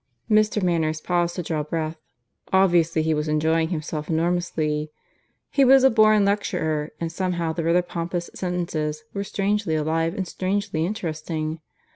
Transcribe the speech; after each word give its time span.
Mr. 0.31 0.63
Manners 0.63 0.99
paused 0.99 1.35
to 1.35 1.43
draw 1.43 1.61
breath. 1.61 2.01
Obviously 2.51 3.03
he 3.03 3.13
was 3.13 3.27
enjoying 3.27 3.69
himself 3.69 4.09
enormously. 4.09 4.89
He 5.51 5.63
was 5.63 5.83
a 5.83 5.91
born 5.91 6.25
lecturer, 6.25 6.89
and 6.99 7.11
somehow 7.11 7.53
the 7.53 7.63
rather 7.63 7.83
pompous 7.83 8.27
sentences 8.33 9.03
were 9.13 9.23
strangely 9.23 9.75
alive 9.75 10.15
and 10.15 10.27
strangely 10.27 10.87
interesting. 10.87 11.59